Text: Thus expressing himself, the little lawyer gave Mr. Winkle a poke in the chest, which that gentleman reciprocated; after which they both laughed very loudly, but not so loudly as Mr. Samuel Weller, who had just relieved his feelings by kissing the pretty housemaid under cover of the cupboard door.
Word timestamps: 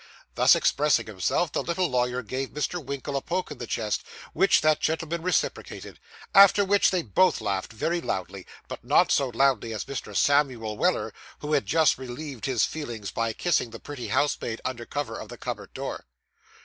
Thus 0.33 0.55
expressing 0.55 1.05
himself, 1.05 1.51
the 1.51 1.61
little 1.61 1.87
lawyer 1.87 2.23
gave 2.23 2.49
Mr. 2.49 2.83
Winkle 2.83 3.15
a 3.15 3.21
poke 3.21 3.51
in 3.51 3.59
the 3.59 3.67
chest, 3.67 4.03
which 4.33 4.61
that 4.61 4.79
gentleman 4.79 5.21
reciprocated; 5.21 5.99
after 6.33 6.65
which 6.65 6.89
they 6.89 7.03
both 7.03 7.39
laughed 7.39 7.71
very 7.71 8.01
loudly, 8.01 8.47
but 8.67 8.83
not 8.83 9.11
so 9.11 9.29
loudly 9.29 9.75
as 9.75 9.85
Mr. 9.85 10.15
Samuel 10.15 10.75
Weller, 10.75 11.13
who 11.41 11.53
had 11.53 11.67
just 11.67 11.99
relieved 11.99 12.47
his 12.47 12.65
feelings 12.65 13.11
by 13.11 13.31
kissing 13.33 13.69
the 13.69 13.79
pretty 13.79 14.07
housemaid 14.07 14.59
under 14.65 14.87
cover 14.87 15.19
of 15.19 15.29
the 15.29 15.37
cupboard 15.37 15.71
door. 15.75 16.07